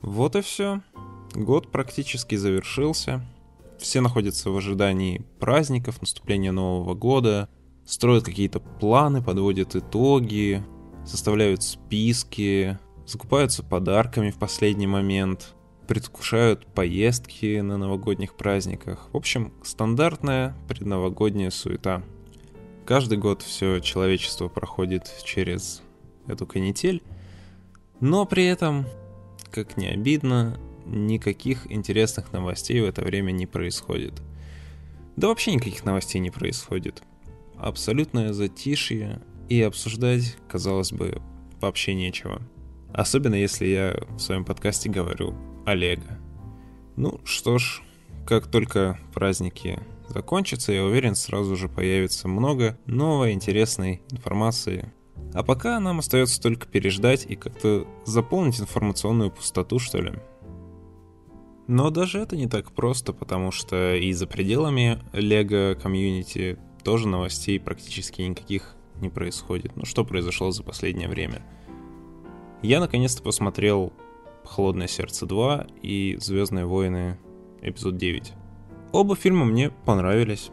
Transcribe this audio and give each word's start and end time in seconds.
Вот 0.00 0.36
и 0.36 0.40
все. 0.40 0.80
Год 1.34 1.70
практически 1.70 2.34
завершился. 2.34 3.24
Все 3.78 4.00
находятся 4.00 4.50
в 4.50 4.56
ожидании 4.56 5.24
праздников, 5.38 6.00
наступления 6.00 6.52
Нового 6.52 6.94
года, 6.94 7.48
строят 7.86 8.24
какие-то 8.24 8.60
планы, 8.60 9.22
подводят 9.22 9.74
итоги, 9.74 10.62
составляют 11.06 11.62
списки, 11.62 12.78
закупаются 13.06 13.62
подарками 13.62 14.30
в 14.30 14.38
последний 14.38 14.86
момент, 14.86 15.54
предвкушают 15.88 16.66
поездки 16.66 17.60
на 17.60 17.78
новогодних 17.78 18.34
праздниках. 18.34 19.08
В 19.12 19.16
общем, 19.16 19.52
стандартная 19.62 20.54
предновогодняя 20.68 21.50
суета. 21.50 22.02
Каждый 22.84 23.18
год 23.18 23.42
все 23.42 23.80
человечество 23.80 24.48
проходит 24.48 25.10
через 25.24 25.82
эту 26.26 26.46
канитель, 26.46 27.02
но 28.00 28.24
при 28.26 28.46
этом, 28.46 28.86
как 29.50 29.76
не 29.76 29.88
обидно, 29.88 30.58
никаких 30.86 31.70
интересных 31.70 32.32
новостей 32.32 32.80
в 32.80 32.84
это 32.84 33.02
время 33.02 33.32
не 33.32 33.46
происходит. 33.46 34.20
Да 35.16 35.28
вообще 35.28 35.52
никаких 35.52 35.84
новостей 35.84 36.20
не 36.20 36.30
происходит. 36.30 37.02
Абсолютное 37.56 38.32
затишье, 38.32 39.20
и 39.50 39.60
обсуждать, 39.62 40.36
казалось 40.48 40.92
бы, 40.92 41.20
вообще 41.60 41.92
нечего. 41.92 42.40
Особенно 42.94 43.34
если 43.34 43.66
я 43.66 43.96
в 44.10 44.18
своем 44.20 44.44
подкасте 44.44 44.88
говорю 44.88 45.34
Олега. 45.66 46.18
Ну 46.96 47.20
что 47.24 47.58
ж, 47.58 47.82
как 48.26 48.46
только 48.46 48.98
праздники 49.12 49.80
закончатся, 50.08 50.72
я 50.72 50.84
уверен, 50.84 51.16
сразу 51.16 51.56
же 51.56 51.68
появится 51.68 52.28
много 52.28 52.78
новой 52.86 53.32
интересной 53.32 54.02
информации. 54.10 54.92
А 55.32 55.42
пока 55.42 55.78
нам 55.78 56.00
остается 56.00 56.40
только 56.40 56.66
переждать 56.66 57.24
и 57.28 57.36
как-то 57.36 57.86
заполнить 58.04 58.60
информационную 58.60 59.30
пустоту, 59.30 59.78
что 59.78 60.00
ли. 60.00 60.14
Но 61.68 61.90
даже 61.90 62.18
это 62.18 62.36
не 62.36 62.48
так 62.48 62.72
просто, 62.72 63.12
потому 63.12 63.52
что 63.52 63.94
и 63.94 64.12
за 64.12 64.26
пределами 64.26 64.98
Лего 65.12 65.78
комьюнити 65.80 66.58
тоже 66.82 67.06
новостей 67.06 67.60
практически 67.60 68.22
никаких 68.22 68.74
не 69.00 69.08
происходит. 69.08 69.76
Ну 69.76 69.84
что 69.84 70.04
произошло 70.04 70.50
за 70.50 70.64
последнее 70.64 71.08
время? 71.08 71.42
Я 72.62 72.80
наконец-то 72.80 73.22
посмотрел 73.22 73.92
«Холодное 74.44 74.88
сердце 74.88 75.26
2» 75.26 75.80
и 75.80 76.16
«Звездные 76.20 76.66
войны» 76.66 77.18
эпизод 77.62 77.96
9. 77.96 78.32
Оба 78.92 79.14
фильма 79.14 79.44
мне 79.44 79.70
понравились. 79.70 80.50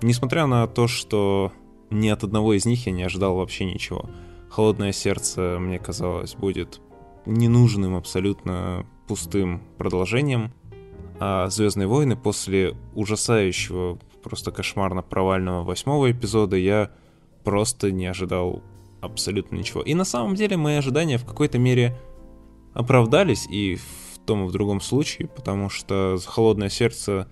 Несмотря 0.00 0.46
на 0.46 0.66
то, 0.68 0.86
что 0.86 1.52
ни 1.92 2.08
от 2.08 2.24
одного 2.24 2.54
из 2.54 2.64
них 2.64 2.86
я 2.86 2.92
не 2.92 3.02
ожидал 3.02 3.36
вообще 3.36 3.64
ничего. 3.64 4.08
«Холодное 4.50 4.92
сердце» 4.92 5.56
мне 5.58 5.78
казалось 5.78 6.34
будет 6.34 6.80
ненужным, 7.24 7.96
абсолютно 7.96 8.86
пустым 9.06 9.62
продолжением. 9.78 10.52
А 11.20 11.48
«Звездные 11.48 11.86
войны» 11.86 12.16
после 12.16 12.76
ужасающего, 12.94 13.98
просто 14.22 14.50
кошмарно 14.50 15.02
провального 15.02 15.62
восьмого 15.62 16.10
эпизода 16.10 16.56
я 16.56 16.90
просто 17.44 17.92
не 17.92 18.06
ожидал 18.06 18.62
абсолютно 19.00 19.56
ничего. 19.56 19.82
И 19.82 19.94
на 19.94 20.04
самом 20.04 20.34
деле 20.34 20.56
мои 20.56 20.76
ожидания 20.76 21.18
в 21.18 21.24
какой-то 21.24 21.58
мере 21.58 21.98
оправдались 22.72 23.46
и 23.50 23.76
в 23.76 24.18
том 24.24 24.44
и 24.44 24.48
в 24.48 24.52
другом 24.52 24.80
случае, 24.80 25.28
потому 25.28 25.68
что 25.68 26.18
«Холодное 26.24 26.68
сердце» 26.68 27.28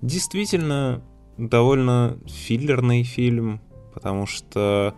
действительно 0.00 1.02
довольно 1.36 2.18
филлерный 2.26 3.02
фильм, 3.02 3.60
потому 3.92 4.26
что 4.26 4.94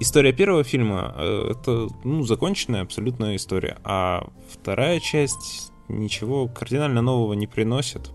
история 0.00 0.32
первого 0.32 0.64
фильма 0.64 1.14
э,— 1.16 1.50
это 1.52 1.88
ну, 2.04 2.22
законченная 2.22 2.82
абсолютная 2.82 3.36
история, 3.36 3.78
а 3.84 4.28
вторая 4.50 5.00
часть 5.00 5.72
ничего 5.88 6.48
кардинально 6.48 7.02
нового 7.02 7.32
не 7.34 7.46
приносит. 7.46 8.10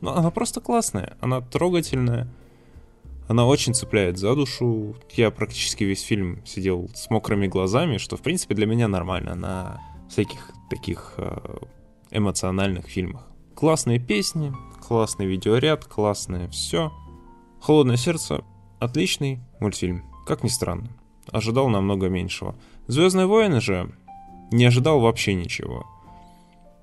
Но 0.00 0.16
она 0.16 0.30
просто 0.30 0.60
классная, 0.60 1.16
она 1.20 1.40
трогательная, 1.40 2.32
она 3.26 3.46
очень 3.46 3.74
цепляет 3.74 4.16
за 4.16 4.34
душу. 4.34 4.96
Я 5.12 5.30
практически 5.30 5.84
весь 5.84 6.02
фильм 6.02 6.44
сидел 6.46 6.88
с 6.94 7.10
мокрыми 7.10 7.46
глазами, 7.46 7.98
что, 7.98 8.16
в 8.16 8.22
принципе, 8.22 8.54
для 8.54 8.66
меня 8.66 8.88
нормально 8.88 9.34
на 9.34 9.80
всяких 10.08 10.52
таких 10.70 11.14
э, 11.18 11.58
эмоциональных 12.10 12.86
фильмах. 12.86 13.26
Классные 13.54 13.98
песни, 13.98 14.54
классный 14.80 15.26
видеоряд, 15.26 15.84
классное 15.84 16.48
все. 16.48 16.92
«Холодное 17.60 17.96
сердце»— 17.96 18.44
отличный 18.80 19.40
мультфильм, 19.60 20.04
как 20.26 20.42
ни 20.44 20.48
странно. 20.48 20.88
Ожидал 21.30 21.68
намного 21.68 22.08
меньшего. 22.08 22.54
«Звездные 22.86 23.26
войны» 23.26 23.60
же 23.60 23.92
не 24.50 24.64
ожидал 24.64 25.00
вообще 25.00 25.34
ничего. 25.34 25.86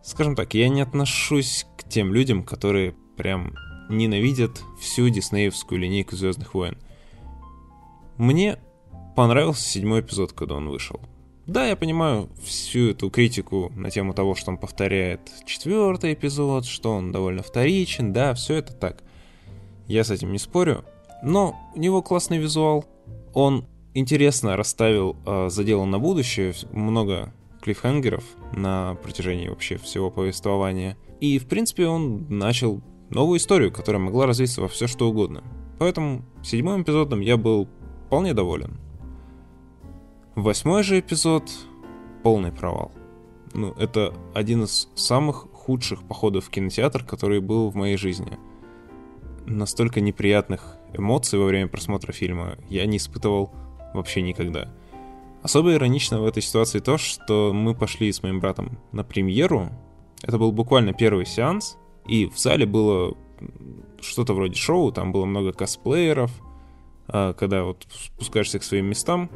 Скажем 0.04 0.36
так, 0.36 0.54
я 0.54 0.70
не 0.70 0.82
отношусь 0.82 1.66
к 1.78 1.90
тем 1.90 2.14
людям, 2.14 2.44
которые 2.44 2.94
прям 3.18 3.56
ненавидят 3.90 4.62
всю 4.80 5.10
диснеевскую 5.10 5.80
линейку 5.80 6.16
Звездных 6.16 6.54
войн. 6.54 6.78
Мне 8.18 8.60
понравился 9.16 9.68
седьмой 9.68 10.02
эпизод, 10.02 10.34
когда 10.34 10.56
он 10.56 10.70
вышел. 10.70 11.00
Да, 11.48 11.66
я 11.68 11.76
понимаю 11.76 12.30
всю 12.44 12.90
эту 12.90 13.10
критику 13.10 13.72
на 13.76 13.92
тему 13.92 14.14
того, 14.14 14.34
что 14.36 14.52
он 14.52 14.58
повторяет 14.58 15.22
четвертый 15.46 16.14
эпизод, 16.14 16.66
что 16.66 16.92
он 16.92 17.12
довольно 17.12 17.44
вторичен, 17.44 18.14
да, 18.14 18.34
все 18.34 18.56
это 18.56 18.74
так. 18.74 19.04
Я 19.88 20.04
с 20.04 20.10
этим 20.10 20.32
не 20.32 20.40
спорю, 20.40 20.84
но 21.24 21.56
у 21.76 21.80
него 21.80 22.02
классный 22.02 22.38
визуал, 22.38 22.86
он 23.34 23.66
интересно 23.94 24.56
расставил 24.56 25.16
э, 25.26 25.50
заделан 25.50 25.90
на 25.90 26.00
будущее, 26.00 26.54
много 26.72 27.34
клиффхенгеров 27.62 28.24
на 28.54 28.96
протяжении 29.02 29.50
вообще 29.50 29.78
всего 29.78 30.12
повествования. 30.12 30.98
И, 31.20 31.40
в 31.40 31.48
принципе, 31.48 31.88
он 31.88 32.28
начал 32.30 32.82
новую 33.10 33.40
историю, 33.40 33.72
которая 33.72 34.02
могла 34.02 34.28
развиться 34.28 34.62
во 34.62 34.68
все 34.68 34.88
что 34.88 35.10
угодно. 35.10 35.44
Поэтому 35.80 36.24
седьмым 36.44 36.84
эпизодом 36.84 37.22
я 37.22 37.38
был 37.38 37.68
вполне 38.06 38.34
доволен. 38.34 38.80
Восьмой 40.36 40.84
же 40.84 41.00
эпизод— 41.00 41.50
полный 42.24 42.52
провал. 42.52 42.92
Ну, 43.54 43.72
это 43.78 44.14
один 44.34 44.64
из 44.64 44.90
самых 44.96 45.48
худших 45.54 46.04
походов 46.04 46.46
в 46.46 46.50
кинотеатр, 46.50 47.04
который 47.04 47.40
был 47.40 47.70
в 47.70 47.76
моей 47.76 47.98
жизни. 47.98 48.38
Настолько 49.46 50.02
неприятных 50.02 50.78
эмоций 50.94 51.38
во 51.38 51.46
время 51.46 51.68
просмотра 51.68 52.12
фильма 52.12 52.58
я 52.70 52.86
не 52.86 52.98
испытывал 52.98 53.52
вообще 53.94 54.22
никогда. 54.22 54.72
Особо 55.44 55.74
иронично 55.74 56.20
в 56.20 56.26
этой 56.26 56.42
ситуации 56.42 56.80
то, 56.80 56.98
что 56.98 57.54
мы 57.54 57.76
пошли 57.76 58.12
с 58.12 58.24
моим 58.24 58.40
братом 58.40 58.80
на 58.92 59.04
премьеру. 59.04 59.70
Это 60.24 60.40
был 60.40 60.52
буквально 60.52 60.94
первый 60.94 61.28
сеанс, 61.28 61.78
и 62.08 62.26
в 62.26 62.40
зале 62.40 62.66
было 62.66 63.16
что-то 64.02 64.34
вроде 64.34 64.56
шоу, 64.56 64.92
там 64.92 65.12
было 65.12 65.26
много 65.26 65.52
косплееров. 65.52 66.32
А, 67.08 67.34
когда 67.34 67.64
вот 67.64 67.86
спускаешься 67.90 68.58
к 68.58 68.64
своим 68.64 68.88
местам, 68.88 69.30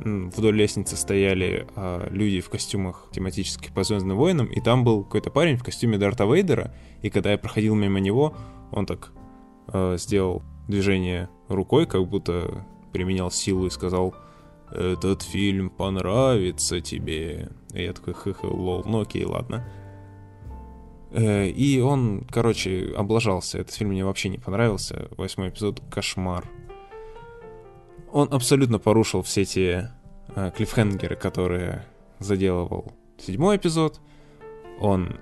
вдоль 0.00 0.56
лестницы 0.56 0.96
стояли 0.96 1.66
а, 1.76 2.08
люди 2.10 2.40
в 2.40 2.48
костюмах 2.50 3.08
тематических 3.12 3.72
по 3.72 3.84
Звездным 3.84 4.16
войнам, 4.16 4.46
и 4.46 4.60
там 4.60 4.82
был 4.82 5.04
какой-то 5.04 5.30
парень 5.30 5.56
в 5.56 5.62
костюме 5.62 5.98
Дарта 5.98 6.24
Вейдера, 6.24 6.74
и 7.02 7.10
когда 7.10 7.30
я 7.30 7.38
проходил 7.38 7.76
мимо 7.76 8.00
него, 8.00 8.36
он 8.72 8.86
так 8.86 9.12
а, 9.68 9.96
сделал 9.96 10.42
движение 10.66 11.28
рукой, 11.48 11.86
как 11.86 12.06
будто 12.06 12.66
применял 12.92 13.30
силу 13.30 13.66
и 13.66 13.70
сказал 13.70 14.14
«Этот 14.70 15.22
фильм 15.22 15.70
понравится 15.70 16.80
тебе». 16.80 17.50
И 17.72 17.82
я 17.82 17.92
такой, 17.92 18.14
хы-хы, 18.14 18.46
лол, 18.46 18.82
ну 18.84 19.00
окей, 19.00 19.24
ладно. 19.24 19.64
Э, 21.10 21.46
и 21.46 21.80
он, 21.80 22.26
короче, 22.30 22.92
облажался. 22.96 23.58
Этот 23.58 23.74
фильм 23.74 23.90
мне 23.90 24.04
вообще 24.04 24.28
не 24.28 24.38
понравился. 24.38 25.08
Восьмой 25.16 25.48
эпизод— 25.48 25.82
кошмар. 25.90 26.44
Он 28.12 28.28
абсолютно 28.32 28.78
порушил 28.78 29.22
все 29.22 29.44
те 29.44 29.92
э, 30.34 30.50
клиффхенгеры, 30.56 31.16
которые 31.16 31.84
заделывал 32.18 32.92
седьмой 33.18 33.56
эпизод. 33.56 34.00
Он 34.80 35.16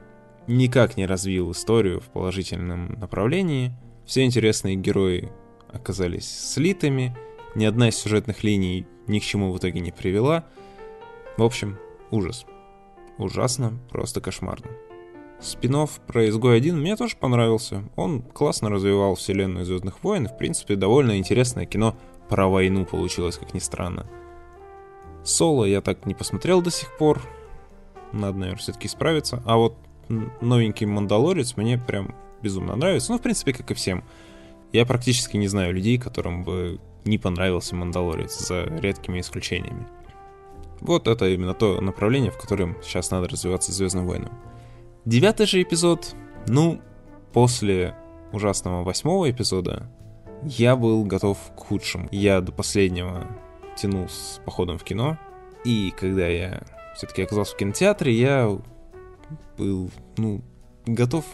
никак 0.47 0.97
не 0.97 1.07
развил 1.07 1.51
историю 1.53 2.01
в 2.01 2.09
положительном 2.09 2.93
направлении. 3.01 3.73
Все 4.07 4.25
интересные 4.25 4.77
герои 4.77 5.31
оказались 5.69 6.29
слитыми. 6.29 7.17
Ни 7.57 7.65
одна 7.65 7.89
из 7.89 7.97
сюжетных 7.97 8.45
линий 8.45 8.87
ни 9.09 9.19
к 9.19 9.23
чему 9.23 9.53
в 9.53 9.59
итоге 9.59 9.81
не 9.81 9.91
привела. 9.91 10.45
В 11.37 11.43
общем, 11.43 11.77
ужас. 12.11 12.47
Ужасно, 13.19 13.79
просто 13.91 14.21
кошмарно. 14.21 14.71
Спинов 15.41 16.01
про 16.07 16.29
Изгой 16.29 16.57
1 16.57 16.79
мне 16.79 16.97
тоже 16.97 17.17
понравился. 17.17 17.83
Он 17.97 18.23
классно 18.23 18.71
развивал 18.71 19.17
вселенную 19.17 19.65
Звездных 19.65 20.03
войн. 20.03 20.29
В 20.29 20.39
принципе, 20.39 20.77
довольно 20.77 21.19
интересное 21.19 21.67
кино 21.67 21.97
про 22.29 22.47
войну 22.47 22.85
получилось, 22.85 23.37
как 23.37 23.55
ни 23.55 23.59
странно. 23.59 24.07
Соло 25.25 25.65
я 25.65 25.81
так 25.81 26.07
не 26.07 26.15
посмотрел 26.15 26.63
до 26.63 26.71
сих 26.71 26.97
пор. 26.97 27.21
Надо, 28.13 28.39
наверное, 28.39 28.61
все-таки 28.61 28.87
справиться. 28.87 29.43
А 29.45 29.57
вот 29.57 29.77
новенький 30.41 30.87
Мандалорец 30.87 31.57
мне 31.57 31.77
прям 31.77 32.15
безумно 32.43 32.77
нравится. 32.77 33.13
Ну, 33.13 33.19
в 33.19 33.23
принципе, 33.23 33.53
как 33.53 33.71
и 33.71 33.75
всем. 33.75 34.05
Я 34.73 34.85
практически 34.85 35.37
не 35.37 35.49
знаю 35.49 35.75
людей, 35.75 35.99
которым 35.99 36.45
бы 36.45 36.81
не 37.05 37.19
понравился 37.19 37.75
Мандалорец, 37.75 38.39
за 38.39 38.65
редкими 38.65 39.21
исключениями. 39.21 39.87
Вот 40.81 41.09
это 41.09 41.29
именно 41.29 41.55
то 41.55 41.81
направление, 41.81 42.31
в 42.31 42.39
котором 42.39 42.77
сейчас 42.83 43.11
надо 43.11 43.29
развиваться 43.29 43.73
Звездным 43.73 44.07
войнам. 44.07 44.33
Девятый 45.05 45.47
же 45.47 45.63
эпизод, 45.63 46.15
ну, 46.49 46.81
после 47.33 47.95
ужасного 48.33 48.83
восьмого 48.83 49.31
эпизода, 49.31 49.91
я 50.43 50.77
был 50.77 51.05
готов 51.05 51.39
к 51.57 51.61
худшему. 51.61 52.09
Я 52.11 52.41
до 52.41 52.53
последнего 52.53 53.27
тянул 53.77 54.09
с 54.09 54.41
походом 54.45 54.79
в 54.79 54.85
кино, 54.85 55.19
и 55.65 55.93
когда 55.99 56.27
я 56.27 56.63
все-таки 56.97 57.23
оказался 57.23 57.55
в 57.55 57.57
кинотеатре, 57.57 58.13
я 58.13 58.59
был, 59.57 59.91
ну, 60.17 60.43
готов 60.87 61.25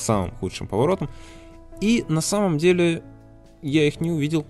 самым 0.00 0.32
худшим 0.32 0.66
поворотам. 0.66 1.08
И 1.80 2.04
на 2.08 2.20
самом 2.20 2.58
деле 2.58 3.02
я 3.62 3.86
их 3.86 4.00
не 4.00 4.10
увидел. 4.10 4.46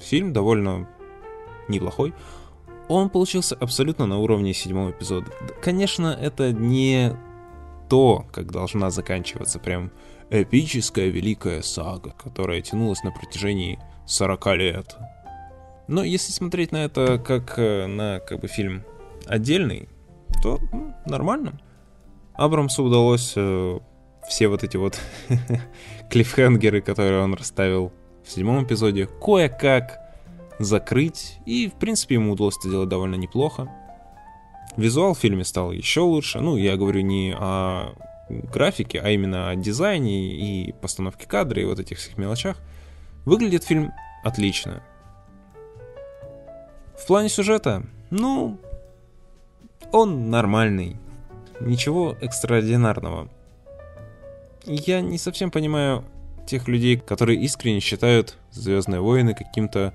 Фильм 0.00 0.32
довольно 0.32 0.88
неплохой. 1.68 2.14
Он 2.88 3.10
получился 3.10 3.54
абсолютно 3.54 4.06
на 4.06 4.18
уровне 4.18 4.54
седьмого 4.54 4.90
эпизода. 4.90 5.30
Конечно, 5.60 6.06
это 6.08 6.52
не 6.52 7.14
то, 7.88 8.26
как 8.32 8.50
должна 8.50 8.90
заканчиваться 8.90 9.58
прям 9.58 9.90
эпическая 10.30 11.08
великая 11.08 11.62
сага, 11.62 12.14
которая 12.22 12.60
тянулась 12.60 13.02
на 13.02 13.10
протяжении 13.10 13.78
40 14.06 14.46
лет. 14.56 14.96
Но 15.86 16.02
если 16.02 16.32
смотреть 16.32 16.72
на 16.72 16.84
это 16.84 17.18
как 17.18 17.58
э, 17.58 17.86
на 17.86 18.20
как 18.20 18.40
бы 18.40 18.48
фильм 18.48 18.84
отдельный, 19.26 19.88
то 20.42 20.58
ну, 20.72 20.94
нормально. 21.06 21.60
Абрамсу 22.38 22.84
удалось 22.84 23.32
э, 23.34 23.80
все 24.28 24.46
вот 24.46 24.62
эти 24.62 24.76
вот 24.76 24.98
клиффхенгеры, 26.10 26.80
которые 26.80 27.20
он 27.20 27.34
расставил 27.34 27.92
в 28.24 28.30
седьмом 28.30 28.64
эпизоде, 28.64 29.06
кое-как 29.06 29.98
закрыть, 30.60 31.38
и, 31.46 31.68
в 31.68 31.74
принципе, 31.74 32.14
ему 32.14 32.32
удалось 32.32 32.56
это 32.58 32.70
делать 32.70 32.88
довольно 32.88 33.16
неплохо. 33.16 33.68
Визуал 34.76 35.14
в 35.14 35.18
фильме 35.18 35.44
стал 35.44 35.72
еще 35.72 36.02
лучше, 36.02 36.40
ну, 36.40 36.56
я 36.56 36.76
говорю 36.76 37.00
не 37.00 37.34
о 37.36 37.94
графике, 38.28 39.00
а 39.00 39.10
именно 39.10 39.50
о 39.50 39.56
дизайне 39.56 40.32
и 40.34 40.72
постановке 40.72 41.26
кадра 41.26 41.60
и 41.60 41.64
вот 41.64 41.80
этих 41.80 41.98
всех 41.98 42.18
мелочах. 42.18 42.56
Выглядит 43.24 43.64
фильм 43.64 43.92
отлично. 44.22 44.80
В 46.96 47.04
плане 47.04 47.30
сюжета, 47.30 47.82
ну, 48.10 48.58
он 49.90 50.30
нормальный. 50.30 50.98
Ничего 51.60 52.16
экстраординарного. 52.20 53.28
Я 54.64 55.00
не 55.00 55.18
совсем 55.18 55.50
понимаю 55.50 56.04
тех 56.46 56.68
людей, 56.68 56.96
которые 56.96 57.40
искренне 57.40 57.80
считают 57.80 58.38
Звездные 58.50 59.00
войны 59.00 59.34
каким-то 59.34 59.94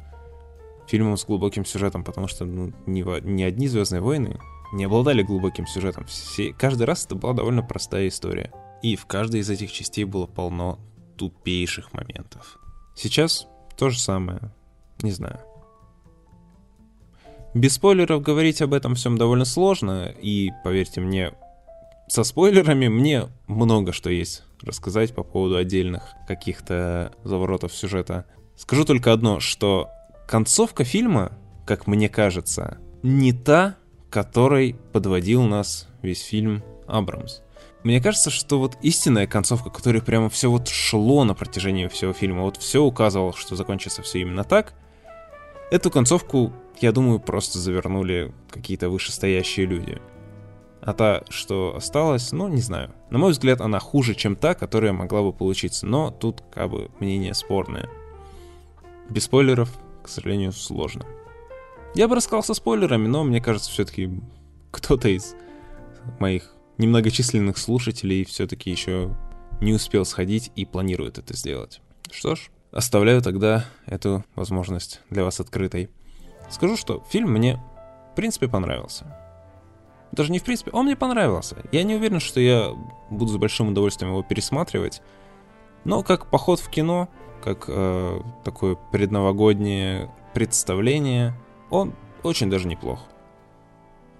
фильмом 0.88 1.18
с 1.18 1.25
глубоким 1.25 1.65
сюжетом, 1.65 2.04
потому 2.04 2.27
что 2.27 2.45
ну, 2.45 2.71
ни, 2.86 3.01
ни 3.27 3.44
одни 3.44 3.68
Звездные 3.68 4.01
войны 4.01 4.39
не 4.74 4.86
обладали 4.86 5.21
глубоким 5.21 5.68
сюжетом. 5.68 6.06
Все, 6.06 6.54
каждый 6.54 6.83
раз 6.83 7.06
это 7.06 7.15
была 7.15 7.33
довольно 7.33 7.62
простая 7.62 8.07
история. 8.07 8.51
И 8.81 8.95
в 8.95 9.06
каждой 9.06 9.42
из 9.42 9.50
этих 9.50 9.71
частей 9.71 10.04
было 10.04 10.25
полно 10.25 10.80
тупейших 11.18 11.94
моментов. 11.94 12.60
Сейчас 12.95 13.48
то 13.77 13.89
же 13.89 14.00
самое. 14.00 14.51
Не 15.01 15.12
знаю. 15.12 15.39
Без 17.54 17.74
спойлеров 17.74 18.24
говорить 18.24 18.62
об 18.62 18.74
этом 18.74 18.95
всем 18.95 19.18
довольно 19.18 19.45
сложно, 19.45 20.13
и, 20.21 20.51
поверьте 20.63 21.01
мне, 21.01 21.33
со 22.08 22.24
спойлерами 22.24 22.88
мне 22.88 23.28
много 23.48 23.94
что 23.94 24.10
есть 24.10 24.44
рассказать 24.62 25.14
по 25.14 25.24
поводу 25.24 25.58
отдельных 25.58 26.04
каких-то 26.28 27.14
заворотов 27.24 27.74
сюжета. 27.74 28.26
Скажу 28.56 28.86
только 28.86 29.12
одно, 29.12 29.40
что 29.40 29.90
концовка 30.28 30.84
фильма, 30.84 31.34
как 31.66 31.88
мне 31.88 32.10
кажется, 32.10 32.78
не 33.02 33.34
та, 33.34 33.76
которой 34.10 34.76
подводил 34.94 35.44
нас 35.44 35.88
весь 36.02 36.22
фильм 36.22 36.64
Абрамс. 36.88 37.42
Мне 37.84 38.02
кажется, 38.02 38.30
что 38.30 38.60
вот 38.60 38.78
истинная 38.82 39.28
концовка, 39.28 39.70
которая 39.70 40.02
прямо 40.02 40.30
все 40.30 40.50
вот 40.50 40.70
шло 40.70 41.26
на 41.26 41.34
протяжении 41.34 41.88
всего 41.88 42.14
фильма, 42.14 42.44
вот 42.44 42.56
все 42.56 42.82
указывало, 42.82 43.34
что 43.34 43.58
закончится 43.58 44.02
все 44.02 44.20
именно 44.20 44.46
так, 44.46 44.74
эту 45.70 45.92
концовку, 45.92 46.54
я 46.80 46.94
думаю, 46.94 47.20
просто 47.20 47.60
завернули 47.60 48.34
какие-то 48.50 48.90
вышестоящие 48.90 49.66
люди. 49.66 50.02
А 50.86 50.94
та, 50.94 51.24
что 51.30 51.76
осталась, 51.78 52.34
ну, 52.34 52.50
не 52.50 52.62
знаю. 52.62 52.94
На 53.10 53.18
мой 53.18 53.32
взгляд, 53.32 53.62
она 53.62 53.80
хуже, 53.80 54.16
чем 54.16 54.36
та, 54.36 54.54
которая 54.54 54.92
могла 54.92 55.22
бы 55.22 55.32
получиться. 55.32 55.86
Но 55.86 56.12
тут, 56.12 56.44
как 56.54 56.70
бы, 56.70 56.92
мнение 57.00 57.34
спорное. 57.34 57.90
Без 59.10 59.24
спойлеров, 59.24 59.70
к 60.04 60.10
сожалению, 60.10 60.52
сложно. 60.52 61.06
Я 61.96 62.10
бы 62.10 62.16
рассказал 62.16 62.44
со 62.44 62.54
спойлерами, 62.54 63.08
но 63.08 63.24
мне 63.24 63.40
кажется, 63.40 63.72
все-таки 63.72 64.10
кто-то 64.72 65.08
из 65.08 65.36
моих 66.20 66.54
немногочисленных 66.78 67.58
слушателей 67.58 68.26
все-таки 68.26 68.70
еще 68.70 69.16
не 69.62 69.72
успел 69.72 70.04
сходить 70.04 70.52
и 70.58 70.66
планирует 70.66 71.18
это 71.18 71.34
сделать. 71.34 71.82
Что 72.12 72.36
ж, 72.36 72.50
оставляю 72.74 73.22
тогда 73.22 73.66
эту 73.86 74.26
возможность 74.36 75.00
для 75.10 75.24
вас 75.24 75.40
открытой. 75.40 75.90
Скажу, 76.50 76.76
что 76.76 77.06
фильм 77.10 77.32
мне, 77.32 77.64
в 78.12 78.16
принципе, 78.16 78.50
понравился 78.50 79.23
даже 80.13 80.31
не 80.31 80.38
в 80.38 80.44
принципе, 80.44 80.69
он 80.71 80.86
мне 80.86 80.95
понравился. 80.95 81.57
Я 81.71 81.83
не 81.83 81.95
уверен, 81.95 82.19
что 82.19 82.39
я 82.39 82.75
буду 83.10 83.31
с 83.33 83.38
большим 83.38 83.69
удовольствием 83.69 84.12
его 84.12 84.21
пересматривать. 84.21 85.01
Но 85.86 86.04
как 86.04 86.30
поход 86.30 86.60
в 86.60 86.69
кино, 86.69 87.10
как 87.44 87.65
э, 87.68 88.21
такое 88.44 88.75
предновогоднее 88.92 90.12
представление, 90.36 91.33
он 91.71 91.95
очень 92.21 92.51
даже 92.51 92.68
неплох. 92.68 93.00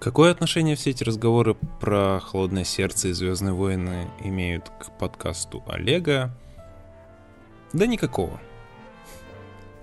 Какое 0.00 0.32
отношение 0.32 0.74
все 0.74 0.90
эти 0.90 1.04
разговоры 1.04 1.54
про 1.54 2.18
«Холодное 2.20 2.64
сердце» 2.64 3.08
и 3.08 3.12
«Звездные 3.12 3.54
войны» 3.54 4.08
имеют 4.18 4.70
к 4.70 4.90
подкасту 4.98 5.62
Олега? 5.68 6.36
Да 7.72 7.86
никакого. 7.86 8.40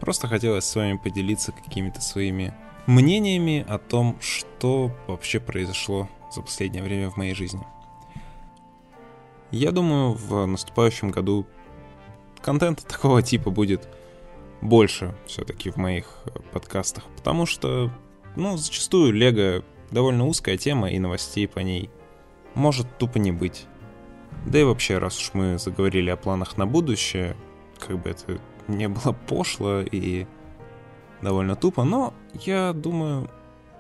Просто 0.02 0.28
хотелось 0.28 0.66
с 0.66 0.76
вами 0.76 1.00
поделиться 1.02 1.54
какими-то 1.54 2.02
своими 2.02 2.54
мнениями 2.88 3.66
о 3.68 3.78
том, 3.78 4.18
что 4.22 4.92
вообще 5.08 5.40
произошло 5.40 6.10
за 6.32 6.42
последнее 6.42 6.84
время 6.84 7.10
в 7.10 7.18
моей 7.18 7.34
жизни. 7.34 7.62
Я 9.52 9.72
думаю, 9.72 10.14
в 10.14 10.46
наступающем 10.46 11.12
году 11.12 11.46
контента 12.42 12.86
такого 12.86 13.22
типа 13.22 13.52
будет 13.52 13.88
больше 14.62 15.16
все-таки 15.26 15.70
в 15.70 15.78
моих 15.78 16.06
э, 16.26 16.40
подкастах, 16.54 17.04
потому 17.18 17.46
что, 17.46 17.92
ну, 18.36 18.58
зачастую 18.58 19.12
Лего 19.12 19.64
довольно 19.90 20.26
узкая 20.26 20.58
тема, 20.58 20.90
и 20.90 21.00
новостей 21.00 21.48
по 21.48 21.60
ней 21.60 21.90
может 22.54 22.98
тупо 22.98 23.18
не 23.18 23.32
быть. 23.32 23.66
Да 24.46 24.60
и 24.60 24.64
вообще, 24.64 24.98
раз 24.98 25.20
уж 25.20 25.32
мы 25.34 25.58
заговорили 25.58 26.10
о 26.10 26.16
планах 26.16 26.58
на 26.58 26.66
будущее, 26.66 27.36
как 27.80 28.02
бы 28.02 28.12
это 28.12 28.40
не 28.68 28.88
было 28.88 29.14
пошло 29.28 29.82
и 29.82 30.26
довольно 31.22 31.56
тупо, 31.56 31.84
но 31.84 32.14
я 32.34 32.74
думаю, 32.74 33.30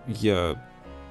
я 0.07 0.63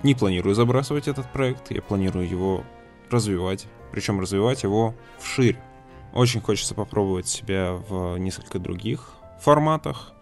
не 0.02 0.14
планирую 0.14 0.54
забрасывать 0.54 1.08
этот 1.08 1.30
проект, 1.32 1.70
я 1.70 1.82
планирую 1.82 2.28
его 2.28 2.64
развивать, 3.10 3.66
причем 3.92 4.20
развивать 4.20 4.62
его 4.62 4.94
вширь. 5.18 5.58
Очень 6.12 6.40
хочется 6.40 6.74
попробовать 6.74 7.28
себя 7.28 7.72
в 7.72 8.16
несколько 8.16 8.58
других 8.58 9.12
форматах. 9.40 10.12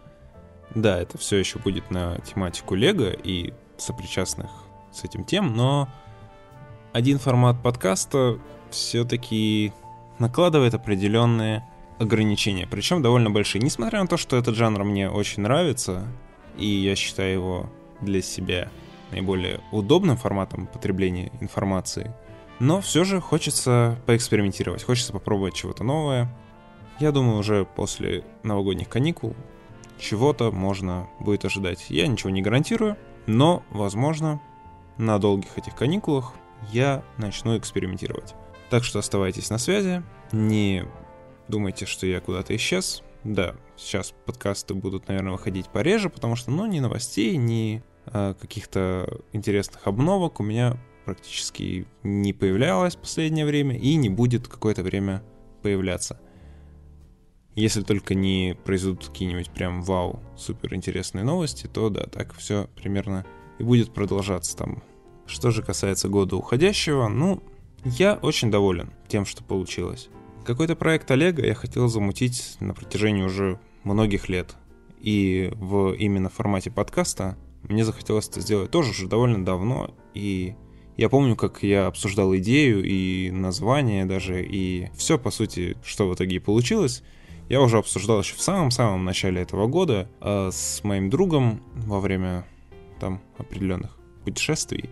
Да, 0.75 0.99
это 0.99 1.17
все 1.17 1.37
еще 1.37 1.59
будет 1.59 1.89
на 1.89 2.17
тематику 2.19 2.75
Лего 2.75 3.11
и 3.11 3.53
сопричастных 3.77 4.49
с 4.91 5.03
этим 5.03 5.23
тем, 5.23 5.55
но 5.55 5.87
один 6.93 7.17
формат 7.17 7.61
подкаста 7.61 8.39
все-таки 8.69 9.73
накладывает 10.19 10.73
определенные 10.73 11.63
ограничения, 11.99 12.67
причем 12.69 13.01
довольно 13.01 13.29
большие. 13.29 13.61
Несмотря 13.61 14.01
на 14.01 14.07
то, 14.07 14.17
что 14.17 14.37
этот 14.37 14.55
жанр 14.55 14.83
мне 14.83 15.09
очень 15.09 15.43
нравится, 15.43 16.07
и 16.57 16.65
я 16.65 16.95
считаю 16.95 17.33
его 17.33 17.69
для 18.01 18.21
себя 18.21 18.69
наиболее 19.11 19.61
удобным 19.71 20.17
форматом 20.17 20.67
потребления 20.67 21.31
информации, 21.41 22.13
но 22.59 22.81
все 22.81 23.03
же 23.03 23.21
хочется 23.21 23.99
поэкспериментировать, 24.05 24.83
хочется 24.83 25.13
попробовать 25.13 25.53
чего-то 25.53 25.83
новое. 25.83 26.33
Я 26.99 27.11
думаю, 27.11 27.37
уже 27.37 27.65
после 27.65 28.23
новогодних 28.43 28.89
каникул 28.89 29.35
чего-то 29.97 30.51
можно 30.51 31.07
будет 31.19 31.45
ожидать. 31.45 31.85
Я 31.89 32.07
ничего 32.07 32.29
не 32.29 32.41
гарантирую, 32.41 32.97
но, 33.27 33.63
возможно, 33.69 34.41
на 34.97 35.19
долгих 35.19 35.57
этих 35.57 35.75
каникулах 35.75 36.33
я 36.71 37.03
начну 37.17 37.57
экспериментировать. 37.57 38.35
Так 38.69 38.83
что 38.83 38.99
оставайтесь 38.99 39.49
на 39.49 39.57
связи, 39.57 40.03
не 40.31 40.85
думайте, 41.49 41.85
что 41.85 42.05
я 42.05 42.21
куда-то 42.21 42.55
исчез. 42.55 43.03
Да, 43.23 43.55
сейчас 43.75 44.13
подкасты 44.25 44.73
будут, 44.73 45.07
наверное, 45.09 45.33
выходить 45.33 45.67
пореже, 45.67 46.09
потому 46.09 46.35
что, 46.35 46.51
ну, 46.51 46.65
ни 46.65 46.79
новостей, 46.79 47.35
ни 47.35 47.83
э, 48.05 48.33
каких-то 48.39 49.21
интересных 49.33 49.87
обновок 49.87 50.39
у 50.39 50.43
меня 50.43 50.77
практически 51.03 51.85
не 52.03 52.33
появлялось 52.33 52.95
в 52.95 52.99
последнее 52.99 53.45
время 53.45 53.77
и 53.77 53.95
не 53.95 54.09
будет 54.09 54.47
какое-то 54.47 54.83
время 54.83 55.23
появляться. 55.61 56.19
Если 57.55 57.81
только 57.81 58.13
не 58.13 58.55
произойдут 58.63 59.07
какие-нибудь 59.07 59.49
прям 59.49 59.81
вау, 59.81 60.21
супер 60.37 60.73
интересные 60.75 61.25
новости, 61.25 61.67
то 61.67 61.89
да, 61.89 62.05
так 62.05 62.33
все 62.35 62.69
примерно 62.75 63.25
и 63.57 63.63
будет 63.63 63.93
продолжаться 63.93 64.55
там. 64.55 64.81
Что 65.25 65.51
же 65.51 65.61
касается 65.61 66.07
года 66.07 66.37
уходящего, 66.37 67.07
ну, 67.09 67.43
я 67.83 68.15
очень 68.15 68.49
доволен 68.49 68.93
тем, 69.07 69.25
что 69.25 69.43
получилось. 69.43 70.09
Какой-то 70.49 70.75
проект 70.75 71.11
Олега 71.11 71.45
я 71.45 71.53
хотел 71.53 71.87
замутить 71.89 72.57
на 72.59 72.73
протяжении 72.73 73.21
уже 73.21 73.59
многих 73.83 74.29
лет. 74.29 74.55
И 74.99 75.51
в 75.53 75.91
именно 75.91 76.27
формате 76.27 76.71
подкаста 76.71 77.37
мне 77.61 77.85
захотелось 77.85 78.27
это 78.29 78.41
сделать 78.41 78.71
тоже 78.71 78.89
уже 78.89 79.07
довольно 79.07 79.45
давно. 79.45 79.93
И 80.15 80.55
я 80.97 81.07
помню, 81.07 81.35
как 81.35 81.61
я 81.61 81.85
обсуждал 81.85 82.35
идею 82.37 82.83
и 82.83 83.29
название 83.29 84.05
даже, 84.05 84.43
и 84.43 84.89
все, 84.95 85.19
по 85.19 85.29
сути, 85.29 85.77
что 85.83 86.09
в 86.09 86.15
итоге 86.15 86.37
и 86.37 86.39
получилось. 86.39 87.03
Я 87.47 87.61
уже 87.61 87.77
обсуждал 87.77 88.19
еще 88.19 88.33
в 88.33 88.41
самом-самом 88.41 89.05
начале 89.05 89.43
этого 89.43 89.67
года 89.67 90.09
а 90.19 90.49
с 90.51 90.83
моим 90.83 91.11
другом 91.11 91.61
во 91.75 91.99
время 91.99 92.43
там 92.99 93.21
определенных 93.37 93.95
путешествий. 94.25 94.89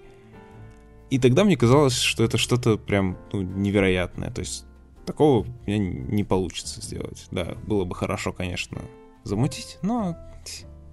И 1.10 1.18
тогда 1.18 1.44
мне 1.44 1.58
казалось, 1.58 1.98
что 1.98 2.24
это 2.24 2.38
что-то 2.38 2.78
прям 2.78 3.18
ну, 3.34 3.42
невероятное. 3.42 4.30
То 4.30 4.42
есть 4.42 4.67
такого 5.08 5.40
у 5.40 5.70
меня 5.70 5.80
не 5.80 6.24
получится 6.24 6.82
сделать. 6.82 7.26
Да, 7.32 7.56
было 7.66 7.86
бы 7.86 7.96
хорошо, 7.96 8.32
конечно, 8.32 8.82
замутить, 9.24 9.80
но 9.82 10.16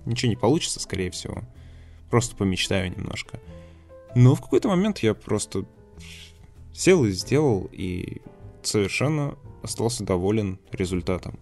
ничего 0.07 0.31
не 0.31 0.37
получится, 0.37 0.81
скорее 0.81 1.11
всего. 1.11 1.43
Просто 2.11 2.37
помечтаю 2.37 2.91
немножко. 2.91 3.41
Но 4.15 4.35
в 4.35 4.41
какой-то 4.41 4.69
момент 4.69 5.01
я 5.01 5.15
просто 5.15 5.65
сел 6.73 7.05
и 7.05 7.11
сделал, 7.11 7.69
и 7.73 8.23
совершенно 8.63 9.37
остался 9.63 10.05
доволен 10.05 10.59
результатом. 10.73 11.39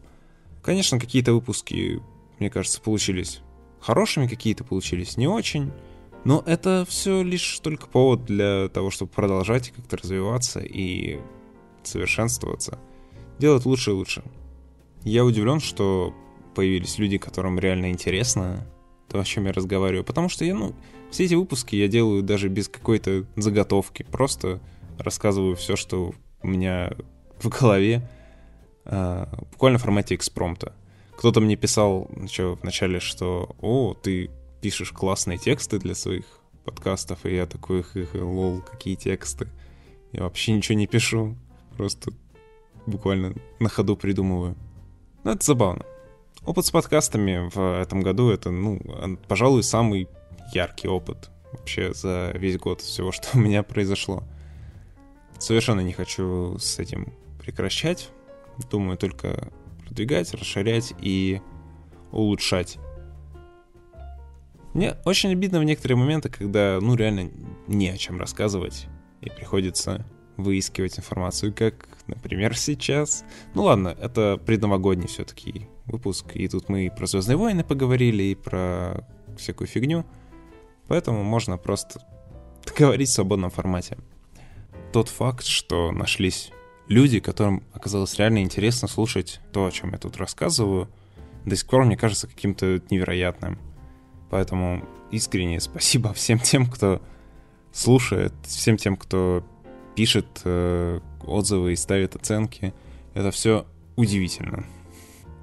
Конечно, 0.62 0.98
какие-то 0.98 1.34
выпуски, 1.34 2.00
мне 2.38 2.50
кажется, 2.50 2.80
получились 2.80 3.40
хорошими, 3.80 4.26
какие-то 4.26 4.64
получились 4.64 5.16
не 5.16 5.26
очень. 5.26 5.70
Но 6.24 6.42
это 6.46 6.86
все 6.88 7.22
лишь 7.22 7.58
только 7.58 7.88
повод 7.88 8.24
для 8.24 8.68
того, 8.68 8.90
чтобы 8.90 9.10
продолжать 9.10 9.70
как-то 9.70 9.96
развиваться 9.96 10.60
и 10.60 11.20
совершенствоваться. 11.86 12.78
Делать 13.38 13.64
лучше 13.64 13.90
и 13.90 13.94
лучше. 13.94 14.22
Я 15.04 15.24
удивлен, 15.24 15.60
что 15.60 16.14
появились 16.54 16.98
люди, 16.98 17.18
которым 17.18 17.58
реально 17.58 17.90
интересно 17.90 18.66
то, 19.08 19.20
о 19.20 19.24
чем 19.24 19.46
я 19.46 19.52
разговариваю. 19.52 20.04
Потому 20.04 20.28
что 20.28 20.44
я, 20.44 20.54
ну, 20.54 20.74
все 21.10 21.24
эти 21.24 21.34
выпуски 21.34 21.76
я 21.76 21.88
делаю 21.88 22.22
даже 22.22 22.48
без 22.48 22.68
какой-то 22.68 23.26
заготовки. 23.36 24.04
Просто 24.04 24.60
рассказываю 24.98 25.56
все, 25.56 25.76
что 25.76 26.14
у 26.42 26.48
меня 26.48 26.92
в 27.40 27.48
голове, 27.48 28.08
э, 28.84 29.26
буквально 29.52 29.78
в 29.78 29.82
формате 29.82 30.14
экспромта. 30.14 30.74
Кто-то 31.16 31.40
мне 31.40 31.56
писал 31.56 32.10
еще 32.20 32.56
в 32.56 32.64
начале, 32.64 33.00
что 33.00 33.54
«О, 33.60 33.94
ты 33.94 34.30
пишешь 34.60 34.92
классные 34.92 35.38
тексты 35.38 35.78
для 35.78 35.94
своих 35.94 36.24
подкастов», 36.64 37.26
и 37.26 37.34
я 37.34 37.46
такой 37.46 37.84
«Лол, 38.14 38.60
какие 38.60 38.94
тексты?» 38.94 39.48
Я 40.12 40.24
вообще 40.24 40.52
ничего 40.52 40.76
не 40.76 40.86
пишу, 40.86 41.36
просто 41.76 42.12
буквально 42.86 43.34
на 43.58 43.68
ходу 43.68 43.96
придумываю. 43.96 44.56
Но 45.24 45.30
ну, 45.30 45.32
это 45.32 45.44
забавно. 45.44 45.84
Опыт 46.44 46.66
с 46.66 46.70
подкастами 46.70 47.48
в 47.54 47.80
этом 47.80 48.00
году 48.00 48.30
это, 48.30 48.50
ну, 48.50 48.80
пожалуй, 49.28 49.62
самый 49.62 50.08
яркий 50.52 50.88
опыт 50.88 51.30
вообще 51.52 51.94
за 51.94 52.32
весь 52.34 52.58
год 52.58 52.80
всего, 52.80 53.12
что 53.12 53.28
у 53.34 53.38
меня 53.38 53.62
произошло. 53.62 54.24
Совершенно 55.38 55.80
не 55.80 55.92
хочу 55.92 56.56
с 56.58 56.78
этим 56.78 57.12
прекращать. 57.40 58.10
Думаю 58.70 58.96
только 58.96 59.48
продвигать, 59.84 60.32
расширять 60.34 60.94
и 61.00 61.40
улучшать. 62.10 62.78
Мне 64.74 64.96
очень 65.04 65.32
обидно 65.32 65.58
в 65.58 65.64
некоторые 65.64 65.98
моменты, 65.98 66.28
когда, 66.28 66.78
ну, 66.80 66.94
реально 66.94 67.30
не 67.66 67.90
о 67.90 67.96
чем 67.96 68.18
рассказывать, 68.18 68.86
и 69.20 69.28
приходится 69.28 70.06
выискивать 70.42 70.98
информацию, 70.98 71.54
как, 71.54 71.88
например, 72.06 72.56
сейчас. 72.56 73.24
Ну 73.54 73.64
ладно, 73.64 73.96
это 74.00 74.40
предновогодний 74.44 75.08
все-таки 75.08 75.68
выпуск, 75.86 76.26
и 76.34 76.48
тут 76.48 76.68
мы 76.68 76.86
и 76.86 76.90
про 76.90 77.06
Звездные 77.06 77.36
войны 77.36 77.64
поговорили, 77.64 78.24
и 78.24 78.34
про 78.34 79.06
всякую 79.36 79.68
фигню. 79.68 80.04
Поэтому 80.88 81.22
можно 81.22 81.56
просто 81.56 82.00
говорить 82.78 83.08
в 83.08 83.12
свободном 83.12 83.50
формате. 83.50 83.98
Тот 84.92 85.08
факт, 85.08 85.44
что 85.44 85.90
нашлись 85.90 86.50
люди, 86.88 87.20
которым 87.20 87.62
оказалось 87.72 88.18
реально 88.18 88.42
интересно 88.42 88.88
слушать 88.88 89.40
то, 89.52 89.66
о 89.66 89.70
чем 89.70 89.92
я 89.92 89.98
тут 89.98 90.16
рассказываю, 90.16 90.88
до 91.44 91.56
сих 91.56 91.66
пор 91.68 91.84
мне 91.84 91.96
кажется 91.96 92.28
каким-то 92.28 92.80
невероятным. 92.90 93.58
Поэтому 94.30 94.86
искренне 95.10 95.60
спасибо 95.60 96.12
всем 96.12 96.38
тем, 96.38 96.66
кто 96.66 97.02
слушает, 97.72 98.32
всем 98.44 98.76
тем, 98.76 98.96
кто 98.96 99.44
пишет 99.94 100.26
э, 100.44 101.00
отзывы 101.24 101.72
и 101.72 101.76
ставит 101.76 102.16
оценки. 102.16 102.72
Это 103.14 103.30
все 103.30 103.66
удивительно. 103.96 104.64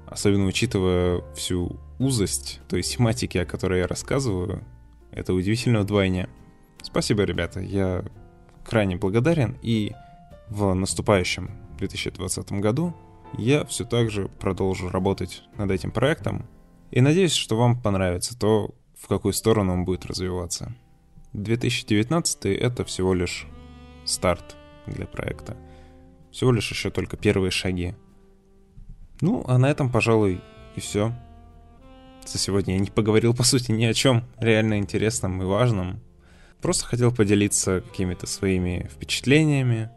Особенно 0.06 0.46
учитывая 0.46 1.22
всю 1.34 1.76
узость 1.98 2.60
той 2.68 2.82
тематики, 2.82 3.38
о 3.38 3.46
которой 3.46 3.80
я 3.80 3.86
рассказываю. 3.86 4.64
Это 5.12 5.34
удивительно 5.34 5.80
вдвойне. 5.80 6.28
Спасибо, 6.82 7.22
ребята, 7.24 7.60
я 7.60 8.04
крайне 8.64 8.96
благодарен. 8.96 9.56
И 9.62 9.92
в 10.48 10.72
наступающем 10.74 11.50
2020 11.78 12.52
году 12.52 12.94
я 13.38 13.64
все 13.64 13.84
так 13.84 14.10
же 14.10 14.28
продолжу 14.40 14.88
работать 14.88 15.42
над 15.56 15.70
этим 15.70 15.90
проектом. 15.90 16.46
И 16.90 17.00
надеюсь, 17.00 17.32
что 17.32 17.56
вам 17.56 17.80
понравится 17.80 18.38
то, 18.38 18.74
в 18.98 19.06
какую 19.06 19.32
сторону 19.32 19.72
он 19.72 19.84
будет 19.84 20.06
развиваться. 20.06 20.74
2019 21.32 22.46
это 22.46 22.84
всего 22.84 23.14
лишь 23.14 23.46
старт 24.10 24.56
для 24.86 25.06
проекта. 25.06 25.56
Всего 26.30 26.52
лишь 26.52 26.70
еще 26.70 26.90
только 26.90 27.16
первые 27.16 27.50
шаги. 27.50 27.94
Ну, 29.20 29.44
а 29.46 29.58
на 29.58 29.70
этом, 29.70 29.90
пожалуй, 29.90 30.40
и 30.76 30.80
все. 30.80 31.12
За 32.26 32.38
сегодня 32.38 32.74
я 32.74 32.80
не 32.80 32.90
поговорил, 32.90 33.34
по 33.34 33.42
сути, 33.42 33.72
ни 33.72 33.84
о 33.84 33.94
чем 33.94 34.24
реально 34.38 34.78
интересном 34.78 35.42
и 35.42 35.44
важном. 35.44 36.00
Просто 36.60 36.84
хотел 36.84 37.14
поделиться 37.14 37.80
какими-то 37.80 38.26
своими 38.26 38.88
впечатлениями, 38.92 39.90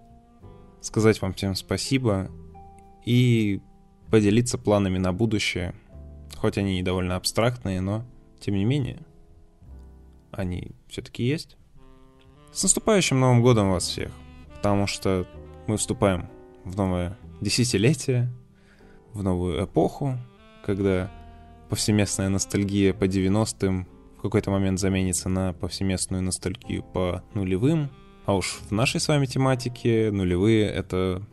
сказать 0.81 1.21
вам 1.21 1.33
всем 1.33 1.55
спасибо 1.55 2.31
и 3.05 3.61
поделиться 4.09 4.57
планами 4.57 4.97
на 4.97 5.11
будущее. 5.11 5.75
Хоть 6.37 6.57
они 6.57 6.79
и 6.79 6.83
довольно 6.83 7.15
абстрактные, 7.15 7.81
но 7.81 8.05
тем 8.39 8.55
не 8.55 8.65
менее, 8.65 9.05
они 10.31 10.71
все-таки 10.87 11.23
есть. 11.23 11.57
С 12.53 12.61
наступающим 12.61 13.19
Новым 13.19 13.41
Годом 13.41 13.71
вас 13.71 13.87
всех, 13.87 14.11
потому 14.53 14.85
что 14.85 15.25
мы 15.65 15.77
вступаем 15.77 16.29
в 16.63 16.77
новое 16.77 17.17
десятилетие, 17.41 18.31
в 19.11 19.23
новую 19.23 19.65
эпоху, 19.65 20.19
когда 20.63 21.11
повсеместная 21.69 22.29
ностальгия 22.29 22.93
по 22.93 23.05
90-м 23.05 23.87
в 24.19 24.21
какой-то 24.21 24.51
момент 24.51 24.79
заменится 24.79 25.29
на 25.29 25.53
повсеместную 25.53 26.21
ностальгию 26.21 26.83
по 26.83 27.23
нулевым. 27.33 27.89
А 28.27 28.35
уж 28.35 28.59
в 28.69 28.71
нашей 28.71 28.99
с 28.99 29.07
вами 29.07 29.25
тематике 29.25 30.11
нулевые— 30.11 30.67
это 30.69 31.23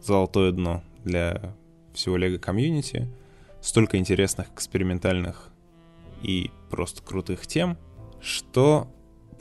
золотое 0.00 0.52
дно 0.52 0.84
для 1.02 1.56
всего 1.92 2.16
лего 2.16 2.38
комьюнити. 2.38 3.12
Столько 3.60 3.98
интересных, 3.98 4.46
экспериментальных 4.54 5.48
и 6.22 6.52
просто 6.70 7.02
крутых 7.02 7.48
тем, 7.48 7.76
что 8.20 8.86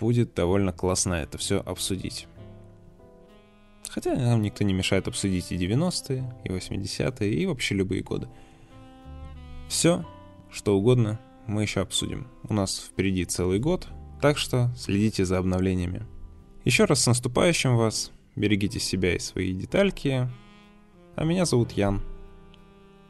будет 0.02 0.34
довольно 0.34 0.74
классно 0.74 1.14
это 1.14 1.38
все 1.38 1.60
обсудить. 1.60 2.28
Хотя 3.88 4.16
нам 4.16 4.42
никто 4.42 4.64
не 4.64 4.74
мешает 4.74 5.08
обсудить 5.08 5.52
и 5.52 5.58
90-е, 5.58 6.36
и 6.44 6.50
80-е, 6.50 7.32
и 7.32 7.46
вообще 7.46 7.76
любые 7.76 8.02
годы. 8.02 8.28
Все, 9.70 10.04
что 10.50 10.76
угодно, 10.76 11.20
мы 11.46 11.62
еще 11.62 11.82
обсудим. 11.82 12.28
У 12.50 12.54
нас 12.54 12.80
впереди 12.80 13.26
целый 13.26 13.60
год, 13.60 13.88
так 14.22 14.40
что 14.40 14.72
следите 14.76 15.24
за 15.24 15.38
обновлениями. 15.38 16.08
Еще 16.66 16.86
раз 16.86 17.04
с 17.04 17.08
наступающим 17.08 17.78
вас, 17.78 18.12
берегите 18.36 18.80
себя 18.80 19.16
и 19.16 19.20
свои 19.20 19.54
детальки. 19.54 20.28
А 21.16 21.24
меня 21.24 21.46
зовут 21.46 21.74
Ян. 21.74 22.02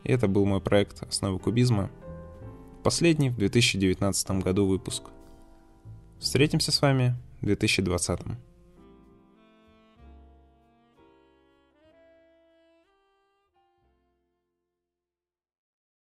И 0.04 0.12
это 0.12 0.28
был 0.28 0.46
мой 0.46 0.60
проект 0.60 1.04
«Основы 1.04 1.40
кубизма». 1.40 1.90
Последний 2.84 3.30
в 3.30 3.38
2019 3.38 4.32
году 4.44 4.66
выпуск– 4.66 5.04
Встретимся 6.22 6.72
с 6.72 6.80
вами 6.84 7.16
в 7.42 7.48
2020. 7.48 8.20